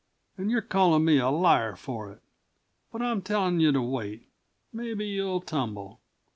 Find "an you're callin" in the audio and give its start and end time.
0.35-1.05